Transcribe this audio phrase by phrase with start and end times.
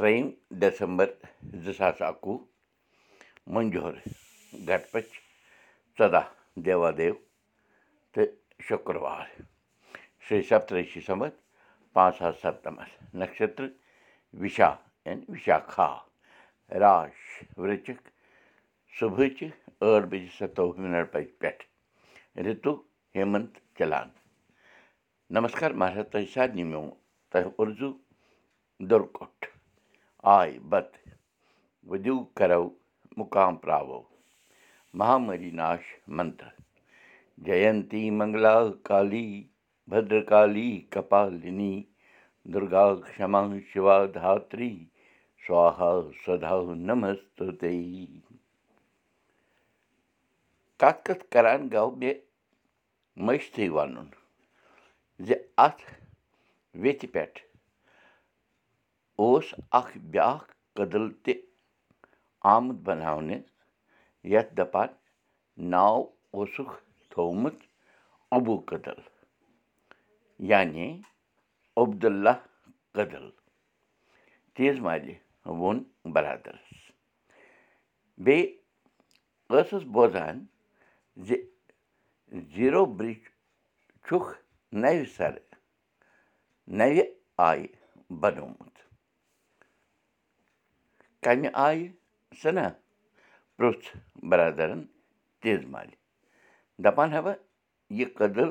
[0.00, 0.28] ترٛیٚیِم
[0.60, 1.08] ڈٮ۪سَمبر
[1.64, 2.36] زٕ ساس اَکوُہ
[3.52, 3.94] مٔنجور
[4.68, 5.08] گٹپٔچ
[5.98, 6.26] ژۄداہ
[6.64, 7.14] دیوادیو
[8.12, 8.28] تہٕ
[8.66, 9.26] شُکروار
[10.24, 11.36] شیٚیہِ سَتتٕرٛشی سَمتھ
[11.92, 13.68] پانٛژھ ساس سَتنَمَتھ نَشترٕ
[14.40, 14.70] وِشا
[15.04, 15.88] یعنی وِشاکھا
[16.82, 17.16] راش
[17.62, 18.00] وچِک
[18.98, 19.48] صُبحٕچہِ
[19.80, 21.62] ٲٹھ بجے سَتووُہ مِنٹ بجہِ پٮ۪ٹھ
[22.46, 22.72] رِتُو
[23.14, 24.08] ہیمنت چلان۔
[25.34, 26.90] نمسکار مہراج تۄہہِ سارنٕے میون
[27.30, 27.94] تۄہہِ اُرزوٗ
[28.90, 29.59] دُرکُٹھ
[30.36, 30.98] آے بتہٕ
[31.90, 32.64] ؤدِو کَرو
[33.18, 34.00] مُقام پرٛاوو
[34.98, 35.84] مہامری ناش
[36.16, 36.52] منتر
[37.44, 38.56] جینتی منگلا
[38.88, 39.28] کالی
[39.90, 41.74] بدرکالی کپالنی
[42.52, 44.72] دُرگا کما شِوا دھاتری
[45.46, 45.90] سوہا
[46.24, 46.56] سدا
[46.88, 47.42] نمست
[50.80, 52.20] کَتھ کَتھ کَران گوٚو مےٚ
[53.26, 54.08] مٔشتٕے وَنُن
[55.26, 55.28] زِ
[55.66, 55.82] اَتھ
[56.82, 57.38] ویٚتھِ پٮ۪ٹھ
[59.20, 59.46] اوس
[59.78, 61.34] اَکھ بیٛاکھ کٔدٕل تہِ
[62.52, 63.42] آمُت بَناونہٕ
[64.32, 64.88] یَتھ دَپان
[65.72, 65.96] ناو
[66.34, 66.74] اوسُکھ
[67.10, 67.58] تھوٚومُت
[68.36, 69.00] عبوٗ کٔدٕل
[70.50, 70.86] یعنی
[71.76, 72.34] عبداللہ
[72.94, 73.30] کٔدٕل
[74.54, 75.78] تیز مالہِ ووٚن
[76.12, 76.70] بَرادَرَس۔
[78.24, 78.46] بیٚیہِ
[79.50, 80.44] ٲسٕس بوزان
[81.26, 81.28] زِ
[82.54, 83.22] زیٖرو برٛج
[84.04, 84.30] چھُکھ
[84.72, 85.44] نَوِ سَرٕ
[86.78, 87.00] نَوِ
[87.48, 87.66] آیہِ
[88.20, 88.69] بَنومُت
[91.24, 91.88] کَمہِ آیہِ
[92.42, 92.68] سَنا
[93.56, 93.88] پرٛژھ
[94.30, 94.82] بَرادَرَن
[95.42, 95.94] تیز مالہِ
[96.84, 97.32] دَپان ہَوا
[97.98, 98.50] یہِ کٔدٕل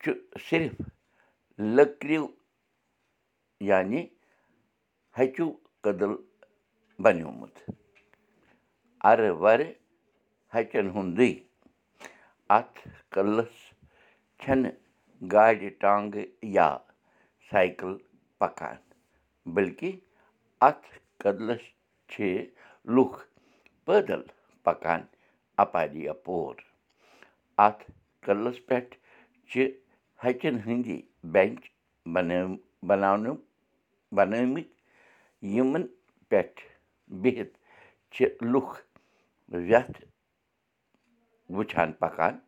[0.00, 0.12] چھُ
[0.48, 0.74] صرف
[1.76, 2.26] لٔکرِو
[3.70, 4.00] یعنی
[5.18, 5.50] ہَچوٗ
[5.82, 6.14] کٔدٕل
[7.04, 7.54] بَنیومُت
[9.10, 9.70] اَرٕ وَرٕ
[10.54, 11.30] ہَچَن ہُنٛدُے
[12.56, 12.78] اَتھ
[13.12, 13.54] کٔدلَس
[14.40, 14.72] چھَنہٕ
[15.32, 16.68] گاڑِ ٹانٛگہٕ یا
[17.50, 17.96] سایکَل
[18.38, 18.76] پَکان
[19.54, 19.90] بٔلکہِ
[20.68, 20.86] اَتھ
[21.20, 21.62] کٔدلَس
[22.10, 22.44] چھِ
[22.94, 23.18] لُکھ
[23.84, 24.22] پٲدَل
[24.64, 25.00] پَکان
[25.62, 26.54] اَپارِ اَپور
[27.66, 27.82] اَتھ
[28.24, 28.94] کٔدلَس پٮ۪ٹھ
[29.50, 29.68] چھِ
[30.24, 31.00] ہَچَن ہٕنٛدی
[31.32, 31.62] بٮ۪نٛچ
[32.14, 32.56] بَنٲ
[32.88, 33.36] بَناونہٕ
[34.16, 34.72] بَنٲومٕتۍ
[35.54, 35.86] یِمَن
[36.28, 36.60] پٮ۪ٹھ
[37.22, 37.54] بِہِتھ
[38.12, 38.74] چھِ لُکھ
[39.52, 39.98] وٮ۪تھ
[41.56, 42.38] وٕچھان پَکان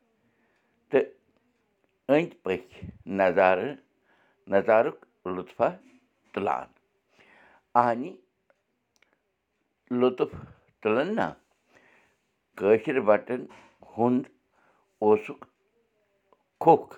[0.91, 1.05] تہٕ
[2.09, 2.84] أنٛدۍ پٔکۍ
[3.19, 3.75] نظارٕ
[4.53, 4.99] نظارُک
[5.37, 5.69] لُطفا
[6.32, 6.69] تُلان
[7.81, 8.10] اَہنہِ
[9.91, 10.30] لُطف
[10.82, 11.28] تُلان نا
[12.58, 13.44] کٲشِر بَٹَن
[13.97, 14.24] ہُنٛد
[15.02, 15.47] اوسُکھ
[16.62, 16.94] کھوٚکھ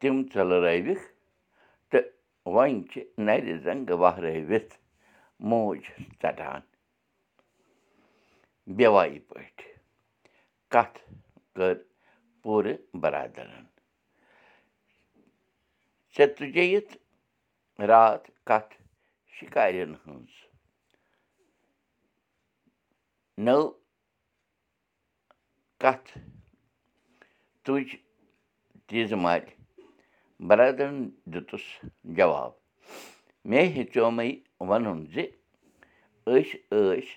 [0.00, 1.04] تِم ژٔلرٲوِکھ
[1.90, 2.10] تہٕ
[2.54, 4.72] وۄنۍ چھِ نَرِ زنٛگہٕ وہرٲوِتھ
[5.48, 5.80] موج
[6.22, 6.60] ژَٹان
[8.76, 9.68] بیٚوایہِ پٲٹھۍ
[10.72, 10.98] کَتھ
[11.54, 11.74] کٔر
[12.42, 13.64] پوٗرٕ بَرادَرَن
[16.14, 16.92] ژےٚ تُجییِتھ
[17.90, 18.74] راتھ کَتھ
[19.36, 20.34] شِکارٮ۪ن ہٕنٛز
[23.44, 23.60] نٔو
[25.82, 26.10] کَتھ
[27.64, 27.86] تُج
[28.88, 29.50] تیٖژٕ مالہِ
[30.48, 30.96] بَرادَرَن
[31.32, 31.64] دیُتُس
[32.16, 32.52] جواب
[33.48, 34.28] مےٚ ہیٚژیومَے
[34.68, 35.16] وَنُن زِ
[36.32, 37.08] أسۍ ٲسۍ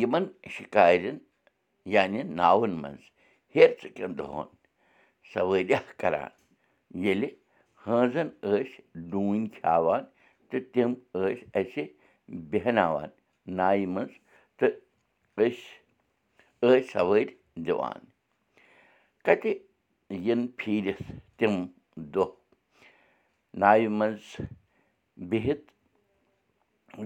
[0.00, 0.24] یِمَن
[0.54, 1.16] شِکارٮ۪ن
[1.94, 3.04] یعنی ناوَن منٛز
[3.54, 4.48] ہیٚرژٕ کٮ۪ن دۄہَن
[5.32, 6.30] سوٲریہ کَران
[7.04, 7.30] ییٚلہِ
[7.86, 10.02] ہٲنزَن ٲسۍ ڈوٗنۍ کھیٛاوان
[10.48, 11.84] تہٕ تِم ٲسۍ اَسہِ
[12.50, 13.08] بیٚہناوان
[13.56, 14.12] نایہِ منٛز
[15.36, 15.50] أسۍ
[16.62, 17.24] ٲسۍ سوٲرۍ
[17.66, 18.00] دِوان
[19.24, 19.52] کَتہِ
[20.26, 21.02] یِنہٕ پھیٖرِتھ
[21.38, 21.54] تِم
[22.12, 22.26] دۄہ
[23.60, 24.26] ناوِ منٛز
[25.30, 25.66] بِہِتھ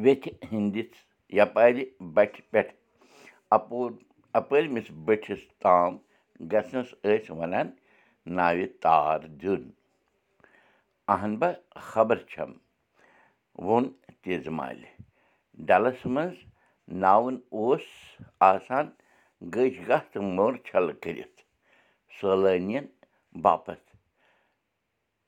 [0.02, 0.92] ویٚتھِ ہِنٛدِس
[1.38, 1.76] یَپارِ
[2.14, 2.72] بَٹھِ پٮ۪ٹھ
[3.56, 3.90] اَپور
[4.38, 5.92] اَپٲرمِس بٔٹھِس تام
[6.50, 7.68] گژھنَس ٲسۍ وَنان
[8.36, 9.62] ناوِ تار دیُن
[11.12, 11.50] اَہن با
[11.90, 12.50] خبر چھَم
[13.64, 13.84] ووٚن
[14.22, 14.86] تیزٕ مالہِ
[15.68, 16.36] ڈَلَس منٛز
[17.02, 17.86] ناوُن اوس
[18.50, 18.86] آسان
[19.54, 21.38] گٔج گاہ تہٕ موٚر چھَلہٕ کٔرِتھ
[22.16, 22.86] سٲلٲنِیَن
[23.42, 23.88] باپَتھ۔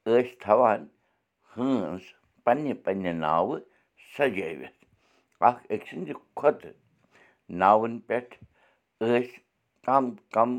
[0.06, 0.80] ٲسۍ تھاوان
[1.56, 2.02] ہٲنز
[2.44, 3.58] پنٛنہِ پنٛنہِ ناوٕ
[4.16, 4.78] سَجٲوِتھ۔
[5.46, 6.76] اَکھ أکۍ سٕنٛدِ کھۄتہٕ
[7.60, 8.34] ناوَن پٮ۪ٹھ
[9.00, 9.38] ٲسۍ
[9.86, 10.50] کَم کَم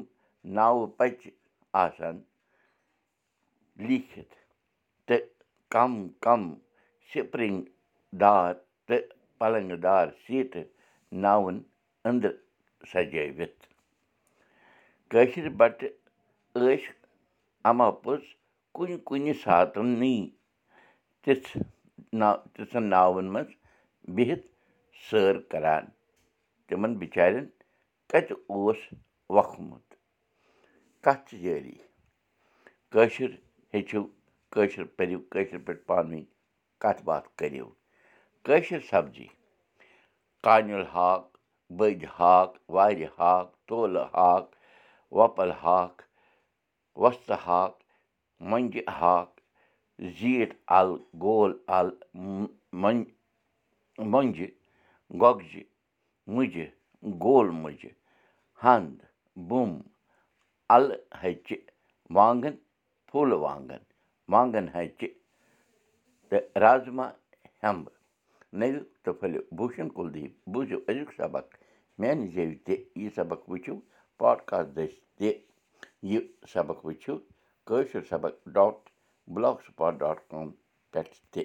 [0.58, 1.32] ناوٕ پَچہِ
[1.84, 2.16] آسان
[3.88, 4.36] لیٖکھِتھ
[5.08, 5.24] تہٕ
[5.74, 5.94] کَم
[6.26, 6.42] کَم
[7.10, 7.64] سِپرِنٛگ
[8.22, 8.54] دار
[8.88, 9.04] تہٕ
[9.40, 10.68] پَلنٛگہٕ دار سیٖٹہٕ
[11.24, 11.58] ناوَن
[12.08, 12.36] أنٛدرٕ
[12.92, 13.68] سَجٲوِتھ
[15.10, 15.90] کٲشِر بَٹہٕ
[16.56, 16.94] ٲسۍ
[17.70, 18.22] اَما پوٚز
[18.76, 20.16] کُنہِ کُنہِ ساتہٕ نٕے
[21.24, 21.50] تِژھ
[22.20, 23.52] نا تِژھن ناوَن منٛز
[24.16, 24.46] بِہِتھ
[25.10, 25.86] سٲر کَران۔
[26.68, 27.46] تِمَن بِچارٮ۪ن
[28.10, 28.80] کَتہِ اوس
[29.36, 29.88] وۄکھمُت
[31.04, 31.78] کَتھ جٲری
[32.92, 33.32] کٲشُر
[33.74, 34.02] ہیٚچھِو
[34.54, 36.24] کٲشُر پٔرِو کٲشِر پٲٹھۍ پانہٕ ؤنۍ
[36.82, 37.68] کَتھ باتھ کٔرِو
[38.46, 39.28] کٲشِر سبزی
[40.46, 41.28] کانِل ہاکھ
[41.78, 44.50] بٔدۍ ہاکھ وارِ ہاکھ تولہٕ ہاکھ
[45.18, 46.00] وۄپَل ہاکھ
[47.02, 47.78] وۄستہٕ ہاکھ
[48.50, 49.36] مۄنٛجہِ ہاکھ
[50.18, 51.98] زیٖٹھ اَلہٕ گول اَلہٕ
[54.12, 54.50] مۄنٛجہِ
[55.22, 55.64] گۄگجہِ
[56.34, 56.66] مُجہِ
[57.24, 57.92] گول مُجہِ
[58.62, 58.98] ہَنٛد
[59.48, 59.82] بوٚمب
[60.76, 61.58] اَلہٕ ہَچہِ
[62.16, 62.56] وانٛگَن
[63.08, 63.84] پھوٗلہٕ وانٛگَن
[64.32, 65.10] وانٛگَن ہَچہِ
[66.30, 67.08] تہٕ رازما
[67.64, 68.01] ہٮ۪مبہٕ
[68.60, 71.46] نٔوِو تہٕ پھٔلِو بوٗشَن کُلدیپ بوٗزِو أزیُک سبق
[72.00, 73.76] میٛانہِ زیٚوِ تہِ یہِ سبق وٕچھِو
[74.20, 75.30] پاڈکاسٹ دٔسۍ تہِ
[76.12, 76.20] یہِ
[76.54, 77.16] سبق وٕچھِو
[77.68, 78.78] کٲشُر سبق dot
[79.34, 80.48] blogspot dot com
[80.92, 81.44] پٮ۪ٹھ تہِ